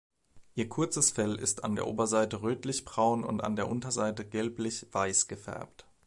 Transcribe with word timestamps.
Ihr 0.55 0.67
kurzes 0.67 1.11
Fell 1.11 1.35
ist 1.35 1.63
an 1.63 1.75
der 1.75 1.85
Oberseite 1.85 2.41
rötlichbraun 2.41 3.23
und 3.23 3.39
an 3.41 3.55
der 3.55 3.67
Unterseite 3.69 4.25
gelblich-weiß 4.25 5.27
gefärbt. 5.27 5.85